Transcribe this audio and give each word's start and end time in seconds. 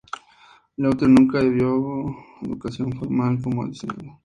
Gaultier 0.79 1.07
nunca 1.11 1.37
recibió 1.37 2.07
educación 2.41 2.91
formal 2.93 3.39
como 3.39 3.67
diseñador. 3.67 4.17